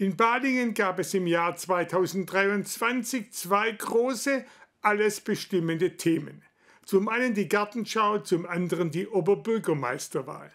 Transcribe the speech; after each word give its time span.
In 0.00 0.14
Balingen 0.16 0.74
gab 0.74 1.00
es 1.00 1.12
im 1.12 1.26
Jahr 1.26 1.56
2023 1.56 3.32
zwei 3.32 3.72
große, 3.72 4.44
alles 4.80 5.20
bestimmende 5.20 5.96
Themen. 5.96 6.44
Zum 6.84 7.08
einen 7.08 7.34
die 7.34 7.48
Gartenschau, 7.48 8.18
zum 8.18 8.46
anderen 8.46 8.92
die 8.92 9.08
Oberbürgermeisterwahl. 9.08 10.52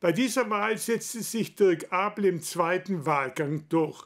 Bei 0.00 0.12
dieser 0.12 0.48
Wahl 0.48 0.78
setzte 0.78 1.22
sich 1.22 1.56
Dirk 1.56 1.92
Abel 1.92 2.24
im 2.24 2.40
zweiten 2.40 3.04
Wahlgang 3.04 3.68
durch. 3.68 4.02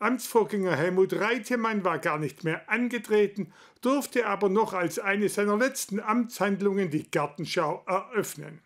Amtsvorgänger 0.00 0.76
Helmut 0.76 1.14
Reitemann 1.14 1.82
war 1.82 1.98
gar 1.98 2.18
nicht 2.18 2.44
mehr 2.44 2.68
angetreten, 2.68 3.54
durfte 3.80 4.26
aber 4.26 4.50
noch 4.50 4.74
als 4.74 4.98
eine 4.98 5.30
seiner 5.30 5.56
letzten 5.56 5.98
Amtshandlungen 5.98 6.90
die 6.90 7.10
Gartenschau 7.10 7.82
eröffnen. 7.86 8.60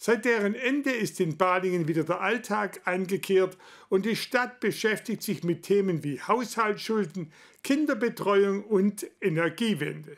Seit 0.00 0.24
deren 0.24 0.54
Ende 0.54 0.92
ist 0.92 1.18
in 1.18 1.36
Balingen 1.36 1.88
wieder 1.88 2.04
der 2.04 2.20
Alltag 2.20 2.82
eingekehrt 2.84 3.58
und 3.88 4.06
die 4.06 4.14
Stadt 4.14 4.60
beschäftigt 4.60 5.24
sich 5.24 5.42
mit 5.42 5.64
Themen 5.64 6.04
wie 6.04 6.20
Haushaltsschulden, 6.20 7.32
Kinderbetreuung 7.64 8.62
und 8.62 9.04
Energiewende. 9.20 10.16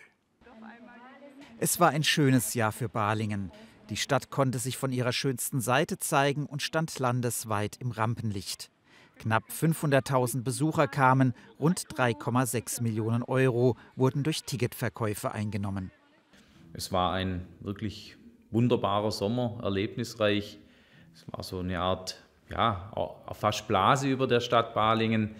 Es 1.58 1.80
war 1.80 1.90
ein 1.90 2.04
schönes 2.04 2.52
Jahr 2.52 2.72
für 2.72 2.90
Balingen. 2.90 3.50
Die 3.88 3.96
Stadt 3.96 4.28
konnte 4.28 4.58
sich 4.58 4.76
von 4.76 4.92
ihrer 4.92 5.14
schönsten 5.14 5.62
Seite 5.62 5.98
zeigen 5.98 6.44
und 6.44 6.60
stand 6.60 6.98
landesweit 6.98 7.76
im 7.80 7.90
Rampenlicht. 7.90 8.70
Knapp 9.18 9.44
500.000 9.50 10.42
Besucher 10.42 10.88
kamen, 10.88 11.32
rund 11.58 11.86
3,6 11.88 12.82
Millionen 12.82 13.22
Euro 13.22 13.76
wurden 13.96 14.24
durch 14.24 14.42
Ticketverkäufe 14.42 15.32
eingenommen. 15.32 15.90
Es 16.74 16.92
war 16.92 17.12
ein 17.12 17.46
wirklich 17.60 18.18
wunderbarer 18.50 19.10
Sommer, 19.10 19.58
erlebnisreich. 19.62 20.58
Es 21.14 21.24
war 21.32 21.42
so 21.42 21.58
eine 21.60 21.80
Art, 21.80 22.16
ja, 22.50 22.90
fast 23.32 23.68
Blase 23.68 24.08
über 24.08 24.26
der 24.26 24.40
Stadt 24.40 24.74
Balingen. 24.74 25.34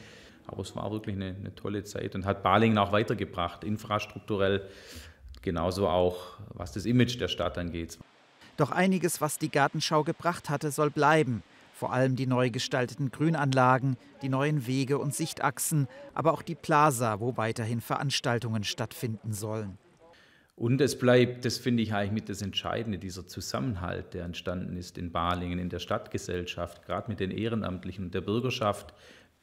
Aber 0.47 0.63
es 0.63 0.75
war 0.75 0.91
wirklich 0.91 1.15
eine, 1.15 1.37
eine 1.39 1.55
tolle 1.55 1.85
Zeit 1.85 2.15
und 2.15 2.27
hat 2.27 2.43
Balingen 2.43 2.79
auch 2.79 2.93
weitergebracht, 2.93 3.63
infrastrukturell, 3.63 4.69
genauso 5.43 5.89
auch 5.89 6.39
was 6.55 6.73
das 6.73 6.87
Image 6.87 7.21
der 7.21 7.29
Stadt 7.29 7.57
angeht. 7.57 7.99
Doch 8.57 8.73
einiges, 8.73 9.21
was 9.21 9.39
die 9.39 9.51
Gartenschau 9.51 10.03
gebracht 10.03 10.51
hatte, 10.51 10.71
soll 10.71 10.91
bleiben. 10.91 11.43
Vor 11.73 11.93
allem 11.95 12.15
die 12.15 12.27
neu 12.27 12.51
gestalteten 12.51 13.11
Grünanlagen, 13.11 13.97
die 14.21 14.29
neuen 14.29 14.67
Wege 14.67 14.99
und 14.99 15.15
Sichtachsen, 15.15 15.89
aber 16.13 16.33
auch 16.35 16.43
die 16.43 16.55
Plaza, 16.55 17.21
wo 17.21 17.39
weiterhin 17.39 17.81
Veranstaltungen 17.81 18.65
stattfinden 18.65 19.33
sollen. 19.33 19.79
Und 20.61 20.79
es 20.83 20.99
bleibt, 20.99 21.47
das 21.47 21.57
finde 21.57 21.83
ich 21.83 21.95
eigentlich 21.95 22.13
mit 22.13 22.29
das 22.29 22.43
Entscheidende, 22.43 22.99
dieser 22.99 23.27
Zusammenhalt, 23.27 24.13
der 24.13 24.27
entstanden 24.27 24.77
ist 24.77 24.99
in 24.99 25.11
Balingen, 25.11 25.59
in 25.59 25.71
der 25.71 25.79
Stadtgesellschaft, 25.79 26.85
gerade 26.85 27.11
mit 27.11 27.19
den 27.19 27.31
Ehrenamtlichen 27.31 28.05
und 28.05 28.15
der 28.15 28.21
Bürgerschaft. 28.21 28.93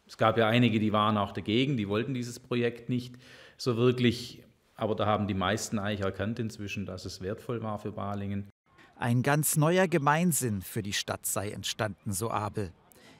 Es 0.05 0.15
gab 0.17 0.37
ja 0.37 0.47
einige, 0.47 0.79
die 0.79 0.93
waren 0.93 1.17
auch 1.17 1.31
dagegen, 1.31 1.75
die 1.75 1.89
wollten 1.89 2.13
dieses 2.13 2.39
Projekt 2.39 2.89
nicht 2.89 3.15
so 3.57 3.77
wirklich, 3.77 4.43
aber 4.75 4.93
da 4.93 5.07
haben 5.07 5.25
die 5.25 5.33
meisten 5.33 5.79
eigentlich 5.79 6.01
erkannt 6.01 6.37
inzwischen, 6.37 6.85
dass 6.85 7.03
es 7.05 7.19
wertvoll 7.19 7.63
war 7.63 7.79
für 7.79 7.93
Balingen. 7.93 8.47
Ein 8.95 9.23
ganz 9.23 9.57
neuer 9.57 9.87
Gemeinsinn 9.87 10.61
für 10.61 10.83
die 10.83 10.93
Stadt 10.93 11.25
sei 11.25 11.49
entstanden, 11.49 12.13
so 12.13 12.29
Abel. 12.29 12.71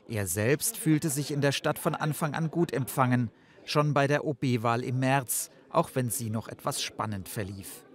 Er 0.08 0.28
selbst 0.28 0.78
fühlte 0.78 1.10
sich 1.10 1.32
in 1.32 1.42
der 1.42 1.52
Stadt 1.52 1.80
von 1.80 1.96
Anfang 1.96 2.36
an 2.36 2.52
gut 2.52 2.74
empfangen, 2.74 3.32
schon 3.66 3.96
bei 3.96 4.06
der 4.06 4.24
OB-Wahl 4.24 4.84
im 4.84 5.00
März, 5.00 5.50
auch 5.72 5.90
wenn 5.96 6.12
sie 6.12 6.30
noch 6.30 6.48
etwas 6.48 6.84
spannend 6.84 7.28
verlief. 7.28 7.87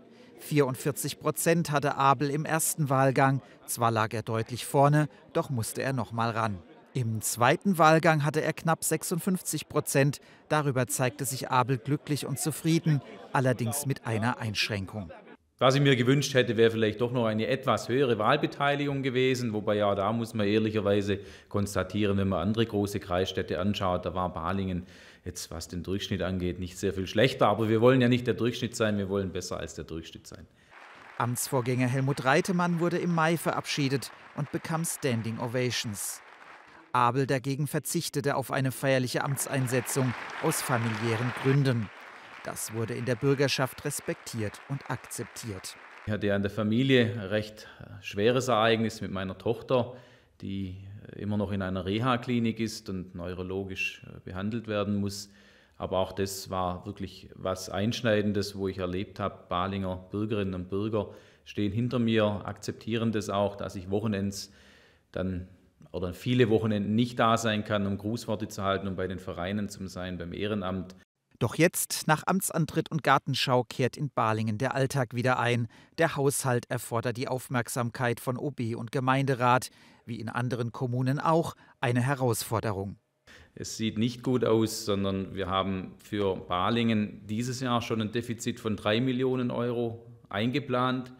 44 0.42 1.20
Prozent 1.20 1.70
hatte 1.70 1.96
Abel 1.96 2.30
im 2.30 2.44
ersten 2.44 2.90
Wahlgang. 2.90 3.40
Zwar 3.66 3.90
lag 3.90 4.12
er 4.12 4.22
deutlich 4.22 4.66
vorne, 4.66 5.08
doch 5.32 5.50
musste 5.50 5.82
er 5.82 5.92
noch 5.92 6.12
mal 6.12 6.30
ran. 6.30 6.58
Im 6.94 7.22
zweiten 7.22 7.78
Wahlgang 7.78 8.24
hatte 8.24 8.42
er 8.42 8.52
knapp 8.52 8.84
56 8.84 9.68
Prozent. 9.68 10.20
Darüber 10.48 10.86
zeigte 10.88 11.24
sich 11.24 11.50
Abel 11.50 11.78
glücklich 11.78 12.26
und 12.26 12.38
zufrieden, 12.38 13.00
allerdings 13.32 13.86
mit 13.86 14.06
einer 14.06 14.38
Einschränkung. 14.38 15.10
Was 15.62 15.76
ich 15.76 15.80
mir 15.80 15.94
gewünscht 15.94 16.34
hätte, 16.34 16.56
wäre 16.56 16.72
vielleicht 16.72 17.00
doch 17.00 17.12
noch 17.12 17.24
eine 17.24 17.46
etwas 17.46 17.88
höhere 17.88 18.18
Wahlbeteiligung 18.18 19.04
gewesen. 19.04 19.52
Wobei 19.52 19.76
ja, 19.76 19.94
da 19.94 20.12
muss 20.12 20.34
man 20.34 20.48
ehrlicherweise 20.48 21.20
konstatieren, 21.48 22.18
wenn 22.18 22.26
man 22.26 22.40
andere 22.40 22.66
große 22.66 22.98
Kreisstädte 22.98 23.60
anschaut, 23.60 24.04
da 24.04 24.12
war 24.12 24.32
Balingen 24.32 24.88
jetzt 25.24 25.52
was 25.52 25.68
den 25.68 25.84
Durchschnitt 25.84 26.20
angeht, 26.20 26.58
nicht 26.58 26.76
sehr 26.76 26.92
viel 26.92 27.06
schlechter. 27.06 27.46
Aber 27.46 27.68
wir 27.68 27.80
wollen 27.80 28.00
ja 28.00 28.08
nicht 28.08 28.26
der 28.26 28.34
Durchschnitt 28.34 28.74
sein, 28.74 28.98
wir 28.98 29.08
wollen 29.08 29.30
besser 29.30 29.60
als 29.60 29.76
der 29.76 29.84
Durchschnitt 29.84 30.26
sein. 30.26 30.48
Amtsvorgänger 31.18 31.86
Helmut 31.86 32.24
Reitemann 32.24 32.80
wurde 32.80 32.98
im 32.98 33.14
Mai 33.14 33.36
verabschiedet 33.36 34.10
und 34.34 34.50
bekam 34.50 34.84
Standing 34.84 35.38
Ovations. 35.38 36.22
Abel 36.90 37.28
dagegen 37.28 37.68
verzichtete 37.68 38.34
auf 38.34 38.50
eine 38.50 38.72
feierliche 38.72 39.22
Amtseinsetzung 39.22 40.12
aus 40.42 40.60
familiären 40.60 41.32
Gründen. 41.44 41.88
Das 42.44 42.74
wurde 42.74 42.94
in 42.94 43.04
der 43.04 43.14
Bürgerschaft 43.14 43.84
respektiert 43.84 44.60
und 44.68 44.90
akzeptiert. 44.90 45.76
Ich 46.06 46.12
hatte 46.12 46.26
ja 46.26 46.34
in 46.34 46.42
der 46.42 46.50
Familie 46.50 47.12
ein 47.12 47.18
recht 47.20 47.68
schweres 48.00 48.48
Ereignis 48.48 49.00
mit 49.00 49.12
meiner 49.12 49.38
Tochter, 49.38 49.94
die 50.40 50.76
immer 51.16 51.36
noch 51.36 51.52
in 51.52 51.62
einer 51.62 51.84
Reha-Klinik 51.84 52.58
ist 52.58 52.88
und 52.88 53.14
neurologisch 53.14 54.02
äh, 54.06 54.20
behandelt 54.24 54.66
werden 54.66 54.96
muss. 54.96 55.30
Aber 55.76 55.98
auch 55.98 56.12
das 56.12 56.50
war 56.50 56.86
wirklich 56.86 57.30
was 57.34 57.68
Einschneidendes, 57.68 58.56
wo 58.56 58.68
ich 58.68 58.78
erlebt 58.78 59.20
habe, 59.20 59.44
Balinger 59.48 59.96
Bürgerinnen 60.10 60.54
und 60.54 60.68
Bürger 60.68 61.10
stehen 61.44 61.72
hinter 61.72 61.98
mir, 61.98 62.24
akzeptieren 62.44 63.12
das 63.12 63.30
auch, 63.30 63.56
dass 63.56 63.74
ich 63.74 63.90
Wochenends 63.90 64.52
dann 65.10 65.48
oder 65.90 66.14
viele 66.14 66.48
Wochenenden 66.48 66.94
nicht 66.94 67.18
da 67.18 67.36
sein 67.36 67.64
kann, 67.64 67.86
um 67.86 67.98
Grußworte 67.98 68.48
zu 68.48 68.62
halten, 68.62 68.88
um 68.88 68.96
bei 68.96 69.06
den 69.06 69.18
Vereinen 69.18 69.68
zu 69.68 69.86
sein, 69.88 70.18
beim 70.18 70.32
Ehrenamt. 70.32 70.94
Doch 71.42 71.56
jetzt, 71.56 72.06
nach 72.06 72.22
Amtsantritt 72.24 72.88
und 72.92 73.02
Gartenschau, 73.02 73.64
kehrt 73.64 73.96
in 73.96 74.10
Balingen 74.10 74.58
der 74.58 74.76
Alltag 74.76 75.12
wieder 75.12 75.40
ein. 75.40 75.66
Der 75.98 76.14
Haushalt 76.14 76.70
erfordert 76.70 77.16
die 77.16 77.26
Aufmerksamkeit 77.26 78.20
von 78.20 78.36
OB 78.36 78.76
und 78.76 78.92
Gemeinderat, 78.92 79.70
wie 80.06 80.20
in 80.20 80.28
anderen 80.28 80.70
Kommunen 80.70 81.18
auch, 81.18 81.56
eine 81.80 82.00
Herausforderung. 82.00 82.94
Es 83.56 83.76
sieht 83.76 83.98
nicht 83.98 84.22
gut 84.22 84.44
aus, 84.44 84.84
sondern 84.84 85.34
wir 85.34 85.48
haben 85.48 85.96
für 85.98 86.36
Balingen 86.36 87.26
dieses 87.26 87.58
Jahr 87.58 87.82
schon 87.82 88.00
ein 88.00 88.12
Defizit 88.12 88.60
von 88.60 88.76
drei 88.76 89.00
Millionen 89.00 89.50
Euro 89.50 90.06
eingeplant. 90.28 91.12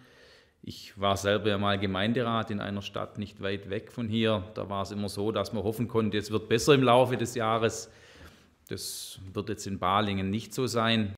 Ich 0.62 1.00
war 1.00 1.16
selber 1.16 1.48
ja 1.48 1.58
mal 1.58 1.80
Gemeinderat 1.80 2.52
in 2.52 2.60
einer 2.60 2.82
Stadt 2.82 3.18
nicht 3.18 3.42
weit 3.42 3.70
weg 3.70 3.90
von 3.90 4.06
hier. 4.06 4.44
Da 4.54 4.68
war 4.68 4.82
es 4.82 4.92
immer 4.92 5.08
so, 5.08 5.32
dass 5.32 5.52
man 5.52 5.64
hoffen 5.64 5.88
konnte, 5.88 6.16
es 6.16 6.30
wird 6.30 6.48
besser 6.48 6.74
im 6.74 6.84
Laufe 6.84 7.16
des 7.16 7.34
Jahres. 7.34 7.90
Das 8.72 9.20
wird 9.30 9.50
jetzt 9.50 9.66
in 9.66 9.78
Balingen 9.78 10.30
nicht 10.30 10.54
so 10.54 10.66
sein. 10.66 11.14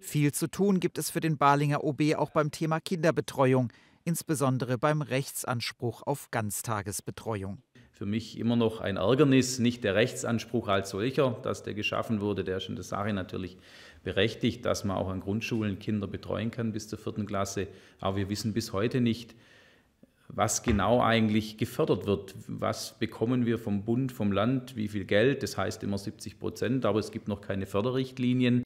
Viel 0.00 0.32
zu 0.32 0.50
tun 0.50 0.80
gibt 0.80 0.98
es 0.98 1.08
für 1.08 1.20
den 1.20 1.38
Balinger 1.38 1.82
OB 1.82 2.14
auch 2.16 2.28
beim 2.28 2.50
Thema 2.50 2.78
Kinderbetreuung, 2.78 3.72
insbesondere 4.04 4.76
beim 4.76 5.00
Rechtsanspruch 5.00 6.02
auf 6.02 6.30
Ganztagesbetreuung. 6.30 7.62
Für 7.90 8.04
mich 8.04 8.38
immer 8.38 8.56
noch 8.56 8.82
ein 8.82 8.98
Ärgernis, 8.98 9.58
nicht 9.58 9.82
der 9.82 9.94
Rechtsanspruch 9.94 10.68
als 10.68 10.90
solcher, 10.90 11.38
dass 11.42 11.62
der 11.62 11.72
geschaffen 11.72 12.20
wurde, 12.20 12.44
der 12.44 12.58
ist 12.58 12.68
in 12.68 12.74
der 12.74 12.84
Sache 12.84 13.14
natürlich 13.14 13.56
berechtigt, 14.04 14.66
dass 14.66 14.84
man 14.84 14.98
auch 14.98 15.08
an 15.08 15.20
Grundschulen 15.20 15.78
Kinder 15.78 16.06
betreuen 16.06 16.50
kann 16.50 16.72
bis 16.72 16.86
zur 16.86 16.98
vierten 16.98 17.24
Klasse. 17.24 17.68
Aber 17.98 18.18
wir 18.18 18.28
wissen 18.28 18.52
bis 18.52 18.74
heute 18.74 19.00
nicht, 19.00 19.34
was 20.34 20.62
genau 20.62 21.02
eigentlich 21.02 21.58
gefördert 21.58 22.06
wird. 22.06 22.34
Was 22.46 22.98
bekommen 22.98 23.46
wir 23.46 23.58
vom 23.58 23.84
Bund, 23.84 24.12
vom 24.12 24.32
Land, 24.32 24.76
wie 24.76 24.88
viel 24.88 25.04
Geld? 25.04 25.42
Das 25.42 25.56
heißt 25.56 25.82
immer 25.82 25.98
70 25.98 26.38
Prozent, 26.38 26.84
aber 26.84 26.98
es 26.98 27.10
gibt 27.10 27.28
noch 27.28 27.40
keine 27.40 27.66
Förderrichtlinien. 27.66 28.62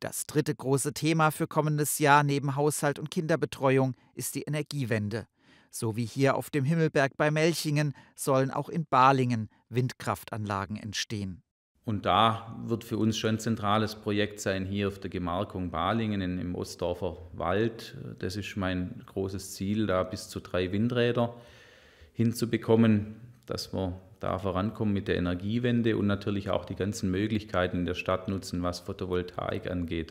Das 0.00 0.26
dritte 0.26 0.54
große 0.54 0.92
Thema 0.92 1.30
für 1.30 1.46
kommendes 1.46 1.98
Jahr 1.98 2.22
neben 2.22 2.54
Haushalt 2.56 2.98
und 2.98 3.10
Kinderbetreuung 3.10 3.94
ist 4.14 4.34
die 4.34 4.42
Energiewende. 4.42 5.26
So 5.70 5.96
wie 5.96 6.04
hier 6.04 6.36
auf 6.36 6.50
dem 6.50 6.64
Himmelberg 6.64 7.16
bei 7.16 7.30
Melchingen 7.30 7.94
sollen 8.14 8.50
auch 8.50 8.68
in 8.68 8.86
Balingen 8.86 9.48
Windkraftanlagen 9.68 10.76
entstehen. 10.76 11.42
Und 11.86 12.04
da 12.04 12.56
wird 12.66 12.82
für 12.82 12.98
uns 12.98 13.16
schon 13.16 13.36
ein 13.36 13.38
zentrales 13.38 13.94
Projekt 13.94 14.40
sein, 14.40 14.66
hier 14.66 14.88
auf 14.88 14.98
der 14.98 15.08
Gemarkung 15.08 15.70
Balingen 15.70 16.20
im 16.20 16.56
Ostdorfer 16.56 17.16
Wald. 17.32 17.96
Das 18.18 18.34
ist 18.34 18.56
mein 18.56 19.04
großes 19.06 19.54
Ziel, 19.54 19.86
da 19.86 20.02
bis 20.02 20.28
zu 20.28 20.40
drei 20.40 20.72
Windräder 20.72 21.36
hinzubekommen, 22.12 23.14
dass 23.46 23.72
wir 23.72 24.00
da 24.18 24.36
vorankommen 24.40 24.94
mit 24.94 25.06
der 25.06 25.16
Energiewende 25.16 25.96
und 25.96 26.08
natürlich 26.08 26.50
auch 26.50 26.64
die 26.64 26.74
ganzen 26.74 27.08
Möglichkeiten 27.12 27.78
in 27.78 27.86
der 27.86 27.94
Stadt 27.94 28.28
nutzen, 28.28 28.64
was 28.64 28.80
Photovoltaik 28.80 29.70
angeht. 29.70 30.10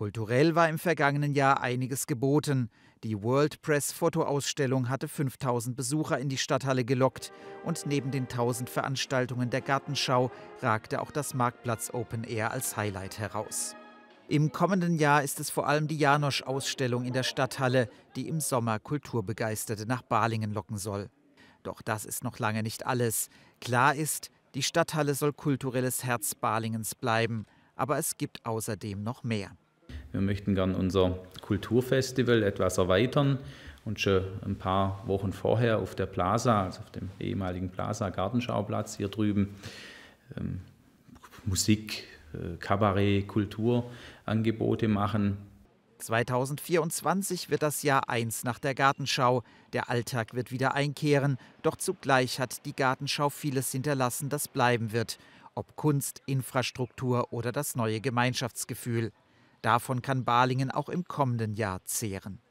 Kulturell 0.00 0.54
war 0.54 0.66
im 0.70 0.78
vergangenen 0.78 1.34
Jahr 1.34 1.60
einiges 1.60 2.06
geboten. 2.06 2.70
Die 3.04 3.22
World 3.22 3.60
Press 3.60 3.92
Fotoausstellung 3.92 4.88
hatte 4.88 5.08
5000 5.08 5.76
Besucher 5.76 6.18
in 6.18 6.30
die 6.30 6.38
Stadthalle 6.38 6.86
gelockt 6.86 7.32
und 7.66 7.84
neben 7.84 8.10
den 8.10 8.22
1000 8.22 8.70
Veranstaltungen 8.70 9.50
der 9.50 9.60
Gartenschau 9.60 10.30
ragte 10.62 11.02
auch 11.02 11.10
das 11.10 11.34
Marktplatz 11.34 11.90
Open 11.92 12.24
Air 12.24 12.50
als 12.50 12.78
Highlight 12.78 13.18
heraus. 13.18 13.76
Im 14.26 14.52
kommenden 14.52 14.96
Jahr 14.96 15.22
ist 15.22 15.38
es 15.38 15.50
vor 15.50 15.68
allem 15.68 15.86
die 15.86 15.98
Janosch-Ausstellung 15.98 17.04
in 17.04 17.12
der 17.12 17.22
Stadthalle, 17.22 17.90
die 18.16 18.26
im 18.26 18.40
Sommer 18.40 18.78
Kulturbegeisterte 18.78 19.84
nach 19.84 20.00
Balingen 20.00 20.54
locken 20.54 20.78
soll. 20.78 21.10
Doch 21.62 21.82
das 21.82 22.06
ist 22.06 22.24
noch 22.24 22.38
lange 22.38 22.62
nicht 22.62 22.86
alles. 22.86 23.28
Klar 23.60 23.94
ist, 23.94 24.30
Die 24.54 24.62
Stadthalle 24.62 25.14
soll 25.14 25.34
kulturelles 25.34 26.04
Herz 26.04 26.34
Balingens 26.34 26.94
bleiben, 26.94 27.44
aber 27.76 27.98
es 27.98 28.16
gibt 28.16 28.46
außerdem 28.46 29.02
noch 29.02 29.24
mehr. 29.24 29.50
Wir 30.12 30.20
möchten 30.20 30.54
gern 30.54 30.74
unser 30.74 31.18
Kulturfestival 31.40 32.42
etwas 32.42 32.78
erweitern 32.78 33.38
und 33.84 34.00
schon 34.00 34.24
ein 34.44 34.56
paar 34.56 35.02
Wochen 35.06 35.32
vorher 35.32 35.78
auf 35.78 35.94
der 35.94 36.06
Plaza, 36.06 36.64
also 36.64 36.80
auf 36.80 36.90
dem 36.90 37.10
ehemaligen 37.18 37.70
Plaza 37.70 38.10
Gartenschauplatz 38.10 38.96
hier 38.96 39.08
drüben, 39.08 39.56
ähm, 40.36 40.60
Musik, 41.44 42.04
äh, 42.34 42.56
Kabarett, 42.58 43.28
Kulturangebote 43.28 44.88
machen. 44.88 45.38
2024 45.98 47.50
wird 47.50 47.62
das 47.62 47.82
Jahr 47.82 48.08
1 48.08 48.44
nach 48.44 48.58
der 48.58 48.74
Gartenschau. 48.74 49.42
Der 49.72 49.90
Alltag 49.90 50.34
wird 50.34 50.50
wieder 50.50 50.74
einkehren, 50.74 51.36
doch 51.62 51.76
zugleich 51.76 52.40
hat 52.40 52.64
die 52.64 52.74
Gartenschau 52.74 53.28
vieles 53.28 53.70
hinterlassen, 53.72 54.28
das 54.28 54.48
bleiben 54.48 54.92
wird. 54.92 55.18
Ob 55.54 55.76
Kunst, 55.76 56.22
Infrastruktur 56.26 57.32
oder 57.32 57.52
das 57.52 57.76
neue 57.76 58.00
Gemeinschaftsgefühl. 58.00 59.12
Davon 59.62 60.02
kann 60.02 60.24
Balingen 60.24 60.70
auch 60.70 60.88
im 60.88 61.04
kommenden 61.04 61.54
Jahr 61.54 61.84
zehren. 61.84 62.42